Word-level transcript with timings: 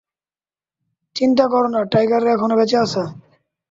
চিন্তা 1.15 1.45
করো 1.51 1.67
না, 1.75 1.81
টাইগার 1.91 2.23
এখনো 2.35 2.53
বেঁচে 2.59 2.77
আছে। 2.85 3.03